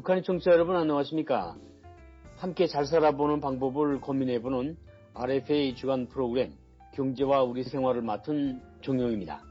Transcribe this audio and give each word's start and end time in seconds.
북한의 0.00 0.22
청취자 0.22 0.52
여러분 0.52 0.76
안녕하십니까? 0.76 1.58
함께 2.38 2.66
잘 2.66 2.86
살아보는 2.86 3.42
방법을 3.42 4.00
고민해보는 4.00 4.78
RFA 5.12 5.74
주간 5.74 6.08
프로그램 6.08 6.54
경제와 6.94 7.42
우리 7.42 7.64
생활을 7.64 8.00
맡은 8.00 8.62
종영입니다. 8.80 9.42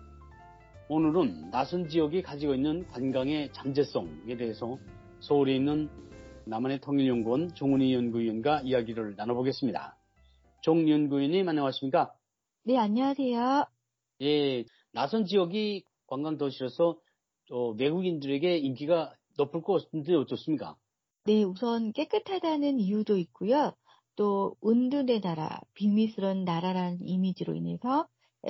오늘은 0.88 1.52
낯선 1.52 1.88
지역이 1.88 2.24
가지고 2.24 2.56
있는 2.56 2.88
관광의 2.88 3.54
잠재성에 3.54 4.38
대해서 4.38 4.80
서울에 5.20 5.56
있는 5.56 5.88
남한의 6.46 6.80
통일연구원 6.80 7.54
종훈이 7.54 7.94
연구위원과 7.94 8.62
이야기를 8.62 9.18
나눠보겠습니다. 9.18 9.98
종 10.64 10.90
연구위원님 10.90 11.48
안녕하십니까? 11.48 12.12
네, 12.64 12.76
안녕하세요. 12.76 13.66
예, 14.24 14.66
낯선 14.94 15.26
지역이 15.26 15.84
관광 16.08 16.40
도시로서 16.40 16.98
어, 17.52 17.70
외국인들에게 17.78 18.58
인기가 18.58 19.14
높을 19.40 19.62
것 19.62 19.86
같은데 19.86 20.16
어떻습니까? 20.16 20.76
네, 21.26 21.44
우선 21.44 21.94
깨끗하다는 21.94 22.80
이유도 22.80 23.18
있고요. 23.18 23.74
또 24.16 24.56
은둔의 24.66 25.22
나라, 25.22 25.62
비밀스러운 25.74 26.44
나라라는 26.44 27.00
이미지로 27.02 27.56
인해서 27.56 28.08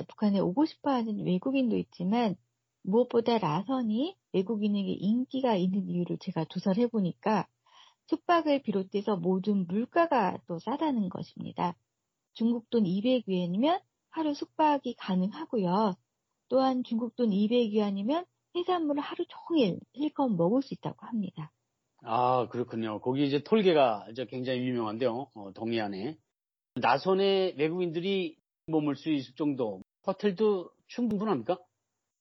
북한에 0.08 0.40
오고 0.40 0.66
싶어하는 0.66 1.24
외국인도 1.24 1.76
있지만 1.76 2.36
무엇보다 2.82 3.38
라선이 3.38 4.16
외국인에게 4.32 4.92
인기가 4.92 5.54
있는 5.54 5.88
이유를 5.88 6.18
제가 6.18 6.44
조사를 6.46 6.82
해보니까 6.84 7.46
숙박을 8.06 8.62
비롯해서 8.62 9.16
모든 9.16 9.66
물가가 9.66 10.38
또 10.46 10.58
싸다는 10.58 11.08
것입니다. 11.08 11.76
중국 12.32 12.68
돈 12.70 12.84
200위안이면 12.84 13.80
하루 14.10 14.34
숙박이 14.34 14.94
가능하고요. 14.94 15.94
또한 16.48 16.82
중국 16.82 17.14
돈 17.14 17.30
200위안이면 17.30 18.26
해산물을 18.54 19.02
하루 19.02 19.24
종일 19.28 19.78
실컷 19.94 20.28
먹을 20.28 20.62
수 20.62 20.74
있다고 20.74 21.06
합니다. 21.06 21.52
아, 22.02 22.48
그렇군요. 22.50 23.00
거기 23.00 23.26
이제 23.26 23.42
톨게가 23.42 24.06
이제 24.10 24.24
굉장히 24.26 24.60
유명한데요. 24.60 25.30
어, 25.34 25.52
동해안에. 25.52 26.16
나선의 26.76 27.56
외국인들이 27.58 28.36
머물 28.66 28.96
수 28.96 29.10
있을 29.10 29.34
정도 29.34 29.82
호텔도 30.06 30.70
충분합니까? 30.86 31.58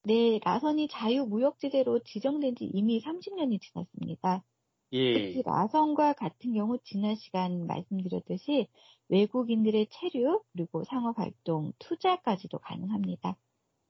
네, 0.04 0.40
라선이 0.44 0.88
자유무역지대로 0.90 2.00
지정된 2.04 2.56
지 2.56 2.66
이미 2.66 3.02
30년이 3.02 3.62
지났습니다. 3.62 4.44
예. 4.94 5.14
특히 5.14 5.44
라선과 5.44 6.14
같은 6.14 6.54
경우 6.54 6.78
지난 6.84 7.16
시간 7.16 7.68
말씀드렸듯이 7.68 8.68
외국인들의 9.10 9.88
체류 9.92 10.42
그리고 10.54 10.84
상업 10.84 11.20
활동, 11.20 11.74
투자까지도 11.80 12.60
가능합니다. 12.60 13.38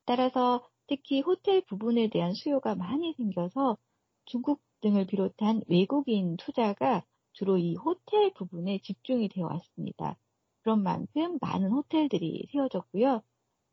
따라서 0.05 0.67
특히 0.89 1.21
호텔 1.21 1.61
부분에 1.61 2.09
대한 2.09 2.33
수요가 2.33 2.75
많이 2.75 3.13
생겨서 3.13 3.77
중국 4.25 4.61
등을 4.81 5.07
비롯한 5.07 5.61
외국인 5.69 6.37
투자가 6.37 7.05
주로 7.33 7.57
이 7.59 7.75
호텔 7.75 8.33
부분에 8.33 8.79
집중이 8.83 9.29
되어 9.29 9.45
왔습니다. 9.47 10.17
그런 10.63 10.83
만큼 10.83 11.37
많은 11.41 11.71
호텔들이 11.71 12.47
세워졌고요. 12.51 13.21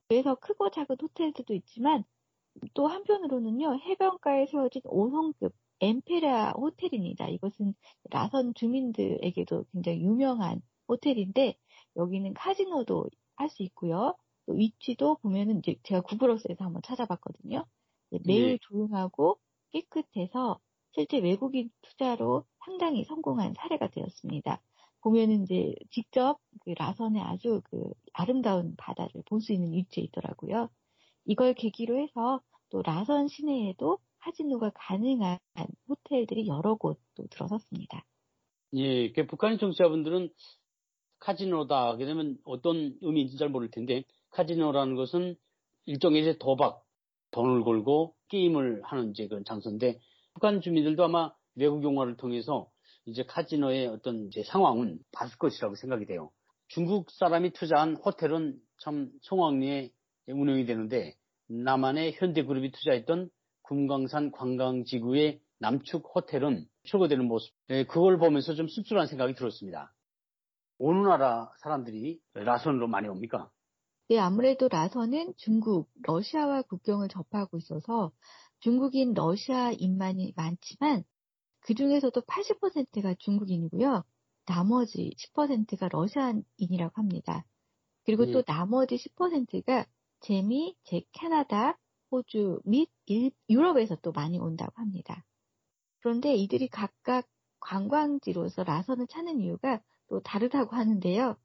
그래서 0.09 0.35
크고 0.37 0.71
작은 0.71 0.97
호텔들도 1.03 1.55
있지만 1.55 2.05
또 2.75 2.87
한편으로는요, 2.89 3.81
해변가에 3.81 4.47
세워진 4.47 4.83
5성급 4.85 5.53
엠페라 5.81 6.53
호텔입니다. 6.53 7.29
이것은 7.29 7.75
라선 8.11 8.55
주민들에게도 8.55 9.67
굉장히 9.73 10.03
유명한 10.03 10.63
호텔인데 10.89 11.57
여기는 11.97 12.35
카지노도 12.35 13.07
할 13.37 13.51
수 13.51 13.63
있고요. 13.65 14.17
위치도 14.49 15.17
보면은 15.19 15.59
이제 15.59 15.77
제가 15.83 16.03
구글어스에서 16.03 16.65
한번 16.65 16.83
찾아봤거든요. 16.83 17.65
매우 18.25 18.57
네. 18.57 18.59
조용하고 18.61 19.41
깨끗해서 19.73 20.61
실제 20.93 21.19
외국인 21.19 21.71
투자로 21.83 22.45
상당히 22.65 23.05
성공한 23.05 23.55
사례가 23.55 23.89
되었습니다. 23.91 24.63
보면은 25.03 25.43
이제 25.45 25.75
직접 25.91 26.41
그 26.61 26.71
라선의 26.71 27.23
아주 27.23 27.61
그 27.65 27.91
아름다운 28.13 28.75
바다를 28.77 29.23
볼 29.27 29.41
수 29.41 29.53
있는 29.53 29.73
위치에 29.73 30.05
있더라고요. 30.05 30.71
이걸 31.27 31.55
계기로 31.55 31.99
해서 32.01 32.43
또 32.71 32.83
라선 32.83 33.29
시내에도 33.29 33.99
카지노가 34.21 34.73
가능한 34.75 35.39
호텔들이 35.89 36.47
여러 36.49 36.77
곳 36.77 37.01
또 37.15 37.27
들어섰습니다. 37.29 38.07
예, 38.75 39.13
그 39.13 39.27
북한의 39.27 39.59
청취자분들은 39.59 40.31
카지노다 41.27 41.97
되면 41.97 42.39
어떤 42.45 42.95
의미인지 43.01 43.37
잘 43.37 43.49
모를 43.49 43.69
텐데 43.69 44.05
카지노라는 44.31 44.95
것은 44.95 45.35
일종의 45.87 46.23
이제 46.23 46.39
도박, 46.39 46.85
돈을 47.33 47.65
걸고 47.65 48.15
게임을 48.29 48.83
하는 48.85 49.11
이제 49.11 49.27
그런 49.27 49.45
장소인데 49.45 49.99
북한 50.35 50.61
주민들도 50.61 51.03
아마 51.05 51.33
외국 51.57 51.83
영화를 51.83 52.17
통해서 52.17 52.69
이제 53.07 53.25
카지노의 53.25 53.89
어떤 53.89 54.27
이제 54.27 54.45
상황은 54.45 55.01
봤을 55.13 55.37
것이라고 55.39 55.75
생각이 55.75 56.07
돼요. 56.07 56.31
중국 56.69 57.11
사람이 57.11 57.51
투자한 57.51 57.97
호텔은 57.97 58.57
참 58.83 59.11
송황리에 59.23 59.91
운영이 60.29 60.65
되는데 60.67 61.15
남한의 61.49 62.15
현대그룹이 62.15 62.71
투자했던 62.71 63.31
금강산 63.65 64.31
관광지구의 64.31 65.41
남축 65.59 66.05
호텔은 66.15 66.67
철거되는 66.89 67.25
모습, 67.27 67.53
예, 67.71 67.85
그걸 67.85 68.19
보면서 68.19 68.55
좀 68.55 68.69
씁쓸한 68.69 69.07
생각이 69.07 69.35
들었습니다. 69.35 69.93
어느 70.79 71.07
나라 71.07 71.51
사람들이 71.59 72.21
라선으로 72.35 72.89
많이 72.89 73.09
옵니까? 73.09 73.51
네, 74.09 74.19
아무래도 74.19 74.69
라선은 74.69 75.35
중국, 75.37 75.91
러시아와 76.03 76.63
국경을 76.63 77.09
접하고 77.09 77.59
있어서 77.59 78.13
중국인 78.61 79.15
러시아인만이 79.15 80.35
많지만 80.37 81.03
그 81.61 81.75
중에서도 81.75 82.21
80%가 82.21 83.15
중국인이고요. 83.19 84.05
나머지 84.47 85.13
10%가 85.35 85.89
러시아인이라고 85.89 86.93
합니다. 86.95 87.45
그리고 88.05 88.27
네. 88.27 88.33
또 88.33 88.43
나머지 88.43 88.97
10%가 88.97 89.87
재미, 90.21 90.77
제 90.85 91.03
캐나다, 91.13 91.77
호주 92.11 92.61
및 92.65 92.89
일, 93.07 93.33
유럽에서 93.51 93.97
또 93.97 94.13
많이 94.13 94.39
온다고 94.39 94.73
합니다. 94.77 95.25
그런데 96.01 96.35
이들이 96.37 96.69
각각 96.69 97.27
관광지로서 97.67 98.63
라선을 98.63 99.09
찾는 99.09 99.41
이유가 99.41 99.81
또 100.09 100.21
다르다고 100.21 100.77
하는데요. 100.77 101.37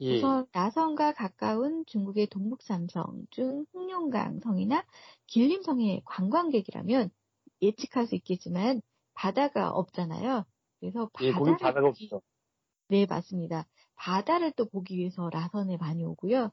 예. 0.00 0.16
우선 0.16 0.46
나선과 0.52 1.12
가까운 1.12 1.84
중국의 1.86 2.26
동북삼성 2.28 3.26
중 3.30 3.64
흑룡강 3.72 4.40
성이나 4.40 4.84
길림성의 5.26 6.02
관광객이라면 6.04 7.10
예측할 7.62 8.06
수 8.06 8.16
있겠지만 8.16 8.82
바다가 9.14 9.70
없잖아요. 9.70 10.44
그래서 10.80 11.10
예, 11.22 11.32
바다를 11.32 11.52
예, 11.52 11.56
바다가 11.56 11.80
보기... 11.86 12.04
없죠. 12.06 12.22
네, 12.88 13.06
맞습니다. 13.06 13.66
바다를 13.94 14.52
또 14.52 14.66
보기 14.66 14.96
위해서 14.96 15.30
라선에 15.30 15.76
많이 15.76 16.04
오고요. 16.04 16.50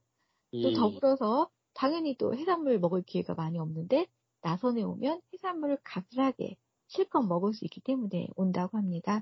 예. 0.54 0.62
또 0.62 0.74
더불어서 0.74 1.50
당연히 1.74 2.16
또 2.18 2.36
해산물 2.36 2.80
먹을 2.80 3.02
기회가 3.04 3.34
많이 3.34 3.58
없는데 3.60 4.08
나선에 4.42 4.84
오면 4.84 5.22
해산물을 5.34 5.80
값싸게 5.84 6.58
실컷 6.88 7.24
먹을 7.24 7.54
수 7.54 7.66
있기 7.66 7.82
때문에 7.82 8.28
온다고 8.36 8.78
합니다. 8.78 9.22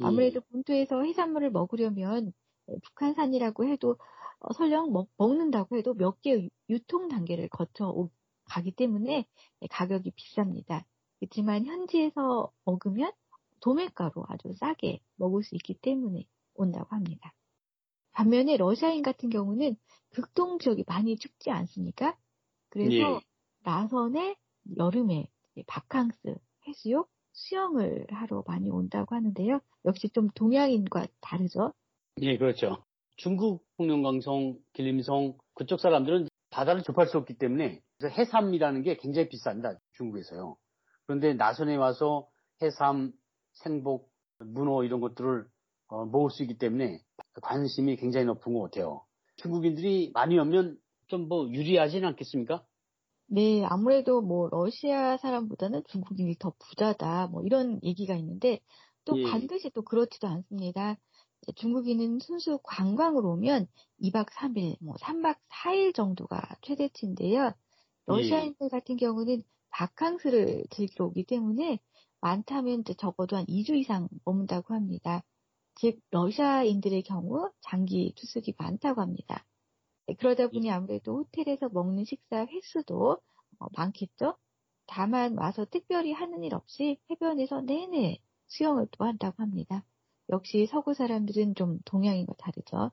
예. 0.00 0.04
아무래도 0.04 0.40
본토에서 0.40 1.02
해산물을 1.02 1.50
먹으려면 1.50 2.32
네, 2.66 2.76
북한산이라고 2.82 3.66
해도 3.66 3.96
어, 4.40 4.52
설령 4.52 4.92
먹, 4.92 5.08
먹는다고 5.16 5.76
해도 5.76 5.94
몇 5.94 6.20
개의 6.22 6.50
유통 6.68 7.08
단계를 7.08 7.48
거쳐 7.48 8.08
가기 8.46 8.72
때문에 8.72 9.26
네, 9.60 9.66
가격이 9.70 10.12
비쌉니다. 10.12 10.84
그렇지만 11.18 11.64
현지에서 11.64 12.52
먹으면 12.64 13.12
도매가로 13.60 14.26
아주 14.28 14.52
싸게 14.54 15.00
먹을 15.16 15.42
수 15.42 15.54
있기 15.54 15.74
때문에 15.74 16.26
온다고 16.54 16.94
합니다. 16.94 17.32
반면에 18.12 18.56
러시아인 18.56 19.02
같은 19.02 19.30
경우는 19.30 19.76
극동 20.10 20.58
지역이 20.58 20.84
많이 20.86 21.16
춥지 21.16 21.50
않습니까? 21.50 22.16
그래서 22.68 22.94
예. 22.94 23.20
나선에 23.62 24.36
여름에 24.76 25.28
바캉스, 25.66 26.36
해수욕, 26.66 27.08
수영을 27.32 28.06
하러 28.10 28.44
많이 28.46 28.70
온다고 28.70 29.14
하는데요. 29.14 29.60
역시 29.84 30.08
좀 30.10 30.28
동양인과 30.30 31.06
다르죠. 31.20 31.72
예, 32.22 32.36
그렇죠. 32.38 32.84
중국 33.16 33.66
홍룡강성, 33.78 34.58
길림성 34.72 35.36
그쪽 35.54 35.80
사람들은 35.80 36.28
바다를 36.50 36.82
접할 36.82 37.06
수 37.06 37.18
없기 37.18 37.34
때문에 37.38 37.80
해삼이라는 38.02 38.82
게 38.82 38.96
굉장히 38.96 39.28
비쌉니다. 39.28 39.78
중국에서요. 39.92 40.56
그런데 41.06 41.34
나선에 41.34 41.76
와서 41.76 42.28
해삼, 42.62 43.12
생복, 43.52 44.10
문어 44.38 44.84
이런 44.84 45.00
것들을 45.00 45.46
어, 45.88 46.04
먹을 46.06 46.30
수 46.30 46.42
있기 46.42 46.58
때문에 46.58 46.98
관심이 47.42 47.96
굉장히 47.96 48.26
높은 48.26 48.54
것 48.54 48.62
같아요. 48.62 49.04
중국인들이 49.36 50.10
많이 50.14 50.38
오면 50.38 50.78
좀 51.08 51.28
뭐 51.28 51.48
유리하지는 51.50 52.08
않겠습니까? 52.08 52.64
네, 53.26 53.64
아무래도 53.64 54.20
뭐 54.20 54.48
러시아 54.50 55.16
사람보다는 55.16 55.82
중국인이 55.88 56.36
더 56.38 56.54
부자다 56.58 57.28
뭐 57.28 57.42
이런 57.42 57.80
얘기가 57.82 58.14
있는데 58.16 58.60
또 59.04 59.18
예. 59.18 59.24
반드시 59.24 59.70
또 59.70 59.82
그렇지도 59.82 60.28
않습니다. 60.28 60.96
중국인은 61.56 62.20
순수 62.20 62.58
관광으로 62.62 63.32
오면 63.32 63.66
2박 64.00 64.30
3일, 64.30 64.76
뭐 64.80 64.94
3박 64.96 65.36
4일 65.48 65.92
정도가 65.94 66.40
최대치인데요. 66.62 67.52
러시아인들 68.06 68.66
예. 68.66 68.68
같은 68.68 68.96
경우는 68.96 69.42
바캉스를 69.70 70.64
즐기러 70.70 71.06
오기 71.06 71.24
때문에 71.24 71.80
많다면 72.20 72.84
적어도 72.96 73.36
한 73.36 73.44
2주 73.46 73.76
이상 73.76 74.08
머문다고 74.24 74.74
합니다. 74.74 75.22
즉 75.74 75.98
러시아인들의 76.10 77.02
경우 77.02 77.50
장기 77.60 78.14
투숙이 78.16 78.54
많다고 78.58 79.00
합니다. 79.00 79.44
네, 80.06 80.14
그러다 80.14 80.48
보니 80.48 80.68
예. 80.68 80.70
아무래도 80.70 81.18
호텔에서 81.18 81.68
먹는 81.70 82.04
식사 82.04 82.46
횟수도 82.46 83.18
어, 83.58 83.66
많겠죠. 83.76 84.36
다만 84.86 85.36
와서 85.38 85.64
특별히 85.70 86.12
하는 86.12 86.44
일 86.44 86.54
없이 86.54 86.98
해변에서 87.10 87.62
내내 87.62 88.18
수영을 88.46 88.86
또 88.92 89.04
한다고 89.04 89.42
합니다. 89.42 89.84
역시 90.30 90.66
서구 90.66 90.94
사람들은 90.94 91.54
좀 91.54 91.78
동양인과 91.84 92.34
다르죠. 92.38 92.90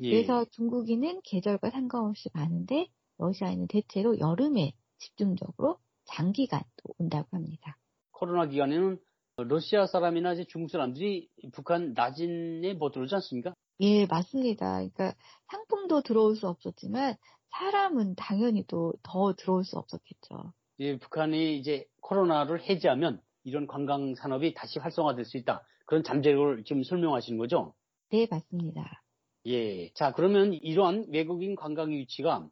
예. 0.00 0.10
그래서 0.10 0.44
중국인은 0.46 1.20
계절과 1.24 1.70
상관없이 1.70 2.28
많은데 2.32 2.88
러시아인은 3.18 3.66
대체로 3.68 4.18
여름에 4.18 4.72
집중적으로 4.98 5.78
장기간 6.04 6.62
또 6.76 6.94
온다고 6.98 7.28
합니다. 7.32 7.78
코로나 8.12 8.46
기간에는 8.46 8.98
러시아 9.38 9.86
사람이나 9.86 10.32
이제 10.32 10.44
중국 10.44 10.70
사람들이 10.70 11.28
북한 11.52 11.92
나진에 11.92 12.74
못 12.74 12.92
들어오지 12.92 13.14
않습니까? 13.16 13.54
예, 13.80 14.06
맞습니다. 14.06 14.74
그러니까 14.74 15.14
상품도 15.50 16.02
들어올 16.02 16.36
수 16.36 16.46
없었지만 16.48 17.16
사람은 17.50 18.14
당연히 18.16 18.64
또 18.66 18.92
더 19.02 19.34
들어올 19.34 19.64
수 19.64 19.78
없었겠죠. 19.78 20.52
예, 20.80 20.98
북한이 20.98 21.58
이제 21.58 21.86
코로나를 22.00 22.62
해제하면 22.62 23.20
이런 23.44 23.66
관광 23.66 24.14
산업이 24.14 24.54
다시 24.54 24.78
활성화될 24.78 25.24
수 25.24 25.36
있다. 25.38 25.66
그런 25.86 26.02
잠재력을 26.02 26.64
지금 26.64 26.82
설명하시는 26.82 27.38
거죠? 27.38 27.74
네, 28.10 28.26
맞습니다. 28.30 29.04
예. 29.46 29.90
자, 29.94 30.12
그러면 30.12 30.52
이러한 30.52 31.06
외국인 31.10 31.56
관광 31.56 31.92
유치가 31.94 32.48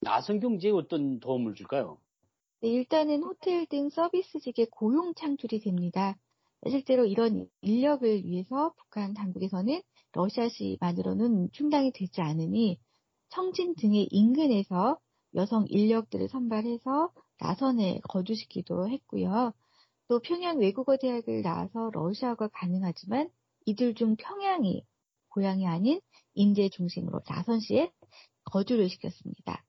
나선 0.00 0.40
경제에 0.40 0.70
어떤 0.70 1.20
도움을 1.20 1.54
줄까요? 1.54 2.00
네, 2.60 2.68
일단은 2.68 3.22
호텔 3.22 3.66
등 3.66 3.88
서비스직의 3.90 4.66
고용 4.70 5.14
창출이 5.14 5.60
됩니다. 5.60 6.16
실제로 6.68 7.04
이런 7.06 7.48
인력을 7.62 8.24
위해서 8.24 8.74
북한 8.76 9.14
당국에서는 9.14 9.80
러시아시만으로는 10.16 11.50
충당이 11.52 11.92
되지 11.92 12.20
않으니 12.20 12.78
청진 13.28 13.74
등의 13.76 14.08
인근에서 14.10 14.98
여성 15.34 15.66
인력들을 15.68 16.28
선발해서 16.28 17.12
나선에 17.38 18.00
거주시키도 18.08 18.88
했고요. 18.88 19.52
또 20.08 20.20
평양 20.20 20.58
외국어 20.58 20.96
대학을 20.96 21.42
나와서 21.42 21.90
러시아가 21.92 22.48
가능하지만 22.48 23.28
이들 23.66 23.94
중 23.94 24.16
평양이 24.16 24.84
고향이 25.28 25.66
아닌 25.66 26.00
인제 26.34 26.70
중심으로 26.70 27.20
나선시에 27.28 27.90
거주를 28.44 28.88
시켰습니다. 28.88 29.64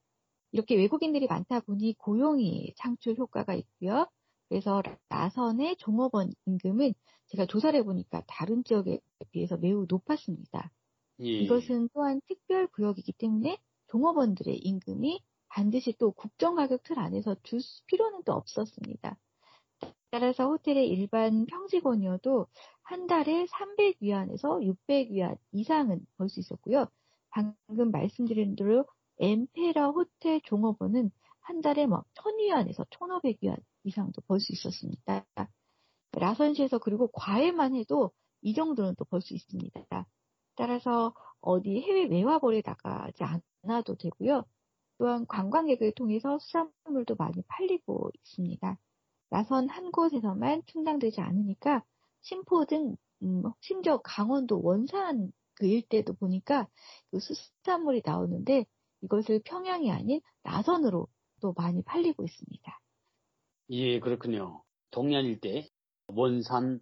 이렇게 0.52 0.76
외국인들이 0.76 1.28
많다 1.28 1.60
보니 1.62 1.96
고용이 1.98 2.74
창출 2.78 3.18
효과가 3.18 3.54
있고요. 3.56 4.08
그래서 4.50 4.82
나선의 5.10 5.78
종업원 5.78 6.32
임금은 6.46 6.94
제가 7.28 7.46
조사를 7.46 7.78
해보니까 7.80 8.24
다른 8.28 8.64
지역에 8.64 9.00
비해서 9.32 9.58
매우 9.58 9.86
높았습니다. 9.90 10.72
예. 11.22 11.32
이것은 11.32 11.90
또한 11.94 12.22
특별 12.28 12.68
구역이기 12.68 13.14
때문에 13.14 13.58
종업원들의 13.88 14.58
임금이 14.58 15.22
반드시 15.50 15.94
또 15.98 16.12
국정 16.12 16.56
가격 16.56 16.84
틀 16.84 17.00
안에서 17.00 17.36
줄 17.44 17.60
필요는 17.88 18.24
또 18.24 18.34
없었습니다. 18.34 19.18
따라서 20.12 20.48
호텔의 20.48 20.88
일반 20.88 21.46
평직원이어도 21.46 22.48
한 22.84 23.08
달에 23.08 23.46
300위안에서 23.46 24.62
600위안 24.88 25.38
이상은 25.52 26.06
벌 26.18 26.30
수 26.30 26.40
있었고요. 26.40 26.88
방금 27.30 27.92
말씀드린 27.92 28.56
대로 28.56 28.86
엠페라 29.20 29.90
호텔 29.90 30.42
종업원은 30.42 31.12
한 31.42 31.62
달에 31.62 31.86
막 31.88 32.06
1000위안에서 32.16 32.88
1500위안 32.90 33.58
이상도 33.88 34.22
벌 34.28 34.40
수 34.40 34.54
있었습니다. 34.54 35.26
라선시에서 36.14 36.80
그리고 36.80 37.08
과외만 37.10 37.76
해도 37.76 38.12
이 38.42 38.54
정도는 38.54 38.96
또 38.96 39.06
벌 39.06 39.22
수 39.22 39.34
있습니다. 39.34 40.06
따라서 40.56 41.14
어디 41.42 41.82
해외 41.82 42.06
외화벌에 42.06 42.62
나가지 42.66 43.24
않아도 43.64 43.96
되고요. 43.96 44.44
또한 44.98 45.28
관광객을 45.28 45.94
통해서 45.94 46.40
수산물도 46.40 47.16
많이 47.16 47.44
팔리고 47.48 48.12
있습니다. 48.16 48.78
나선 49.30 49.70
한 49.70 49.92
곳에서만 49.92 50.64
충당되지 50.66 51.22
않으니까 51.22 51.84
심포 52.22 52.66
등 52.66 52.96
음, 53.24 53.44
심지어 53.62 53.98
강원도 54.00 54.62
원산 54.62 55.32
그 55.56 55.68
일대도 55.68 56.14
보니까 56.14 56.68
그 57.12 57.20
수산물이 57.20 58.02
나오는데 58.06 58.66
이것을 59.02 59.42
평양이 59.44 59.92
아닌 59.92 60.22
나선으로 60.44 61.08
또 61.42 61.54
많이 61.54 61.84
팔리고 61.84 62.24
있습니다. 62.24 62.80
예, 63.70 64.00
그렇군요. 64.00 64.62
동해안 64.92 65.26
일대 65.26 65.68
원산, 66.08 66.80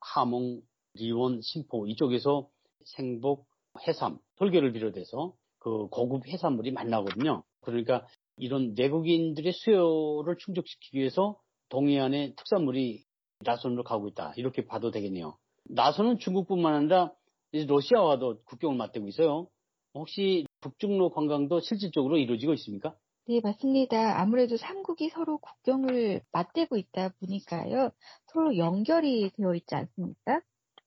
하몽, 0.00 0.60
리원, 0.94 1.40
심포 1.42 1.88
이쪽에서 1.88 2.48
생복, 2.84 3.46
해삼, 3.86 4.18
돌개를 4.36 4.72
비롯해서 4.72 5.34
그 5.58 5.88
고급 5.88 6.28
해산물이 6.28 6.70
많나거든요. 6.72 7.42
그러니까 7.62 8.06
이런 8.36 8.74
내국인들의 8.74 9.52
수요를 9.52 10.36
충족시키기 10.38 10.98
위해서 10.98 11.36
동해안의 11.70 12.34
특산물이 12.36 13.02
나선으로 13.40 13.82
가고 13.82 14.08
있다. 14.08 14.32
이렇게 14.36 14.64
봐도 14.64 14.92
되겠네요. 14.92 15.36
나선은 15.64 16.18
중국뿐만 16.18 16.74
아니라 16.74 17.12
러시아와도 17.52 18.42
국경을 18.44 18.76
맞대고 18.76 19.08
있어요. 19.08 19.48
혹시 19.94 20.46
북중로 20.60 21.10
관광도 21.10 21.60
실질적으로 21.60 22.16
이루어지고 22.16 22.54
있습니까? 22.54 22.94
네, 23.28 23.40
맞습니다. 23.42 24.18
아무래도 24.20 24.56
삼국이 24.56 25.10
서로 25.10 25.36
국경을 25.38 26.22
맞대고 26.32 26.78
있다 26.78 27.10
보니까요. 27.20 27.90
서로 28.26 28.56
연결이 28.56 29.30
되어 29.36 29.54
있지 29.54 29.74
않습니까? 29.74 30.40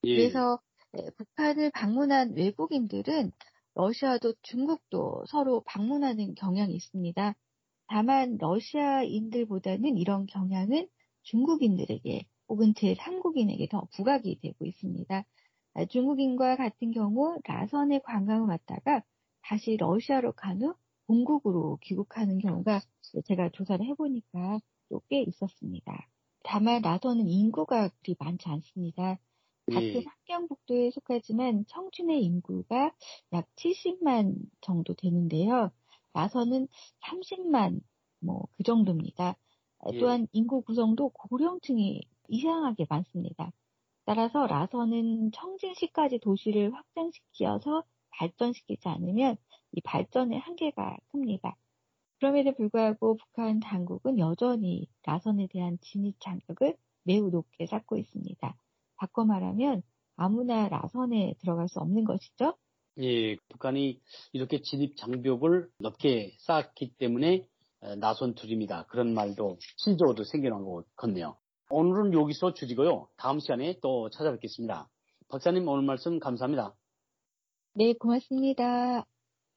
예. 0.05 0.15
그래서 0.15 0.59
네, 0.93 1.09
북한을 1.17 1.71
방문한 1.71 2.33
외국인들은 2.35 3.31
러시아도 3.75 4.33
중국도 4.41 5.25
서로 5.27 5.61
방문하는 5.67 6.35
경향이 6.35 6.73
있습니다. 6.75 7.35
다만 7.87 8.37
러시아인들보다는 8.39 9.97
이런 9.97 10.25
경향은 10.25 10.87
중국인들에게 11.23 12.25
혹은 12.49 12.73
제3국인에게 12.73 13.69
더 13.69 13.87
부각이 13.95 14.39
되고 14.41 14.65
있습니다. 14.65 15.25
아, 15.75 15.85
중국인과 15.85 16.55
같은 16.57 16.91
경우 16.91 17.37
라선에 17.45 17.99
관광을 17.99 18.47
왔다가 18.49 19.03
다시 19.43 19.77
러시아로 19.77 20.33
간 20.33 20.61
후 20.63 20.75
본국으로 21.11 21.77
귀국하는 21.81 22.39
경우가 22.39 22.79
제가 23.25 23.49
조사를 23.49 23.85
해보니까 23.85 24.59
또 24.89 25.01
꽤 25.09 25.21
있었습니다. 25.23 26.07
다만 26.43 26.81
라선은 26.81 27.27
인구가 27.27 27.89
그리 28.01 28.15
많지 28.17 28.47
않습니다. 28.47 29.19
같은 29.71 29.95
예. 29.95 30.03
함경북도에 30.05 30.91
속하지만 30.91 31.65
청춘의 31.67 32.23
인구가 32.23 32.93
약 33.33 33.47
70만 33.55 34.35
정도 34.61 34.93
되는데요. 34.95 35.71
나서는 36.13 36.67
30만 37.03 37.81
뭐 38.21 38.47
그 38.57 38.63
정도입니다. 38.63 39.35
예. 39.91 39.99
또한 39.99 40.27
인구 40.31 40.61
구성도 40.61 41.09
고령층이 41.09 42.01
이상하게 42.29 42.85
많습니다. 42.89 43.51
따라서 44.05 44.47
라선은 44.47 45.31
청진시까지 45.33 46.19
도시를 46.19 46.73
확장시켜서 46.73 47.83
발전시키지 48.11 48.87
않으면 48.87 49.35
이 49.73 49.81
발전의 49.81 50.39
한계가 50.39 50.97
큽니다. 51.11 51.55
그럼에도 52.19 52.53
불구하고 52.53 53.17
북한 53.17 53.59
당국은 53.59 54.19
여전히 54.19 54.87
라선에 55.05 55.47
대한 55.51 55.77
진입 55.81 56.19
장벽을 56.19 56.75
매우 57.03 57.29
높게 57.29 57.65
쌓고 57.65 57.97
있습니다. 57.97 58.55
바꿔 58.97 59.25
말하면 59.25 59.81
아무나 60.15 60.69
라선에 60.69 61.33
들어갈 61.39 61.67
수 61.67 61.79
없는 61.79 62.03
것이죠. 62.05 62.55
예, 62.99 63.37
북한이 63.49 63.99
이렇게 64.33 64.61
진입 64.61 64.97
장벽을 64.97 65.69
높게 65.79 66.35
쌓았기 66.39 66.97
때문에 66.97 67.47
나선 67.97 68.35
둘입니다. 68.35 68.85
그런 68.87 69.15
말도 69.15 69.57
신조어도 69.77 70.23
생겨난 70.25 70.63
것 70.63 70.85
같네요. 70.95 71.37
오늘은 71.71 72.13
여기서 72.13 72.53
줄이고요. 72.53 73.07
다음 73.17 73.39
시간에 73.39 73.79
또 73.81 74.09
찾아뵙겠습니다. 74.11 74.87
박사님 75.29 75.67
오늘 75.67 75.83
말씀 75.83 76.19
감사합니다. 76.19 76.75
네, 77.73 77.93
고맙습니다. 77.93 79.07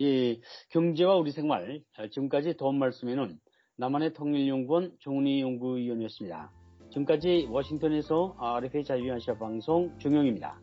예, 0.00 0.40
경제와 0.70 1.16
우리 1.16 1.30
생활 1.30 1.80
지금까지 2.10 2.56
도움 2.56 2.78
말씀에는 2.78 3.38
남한의 3.76 4.12
통일연구원 4.12 4.96
종훈이 4.98 5.40
연구위원이었습니다. 5.40 6.50
지금까지 6.90 7.48
워싱턴에서 7.50 8.36
RFA 8.38 8.84
자유한시아 8.84 9.38
방송 9.38 9.96
중용입니다. 9.98 10.60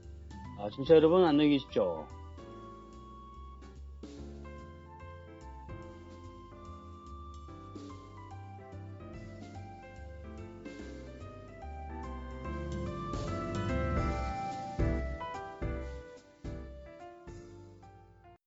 아, 0.60 0.70
청취자 0.70 0.96
여러분 0.96 1.24
안녕히 1.24 1.52
계십시오. 1.52 2.08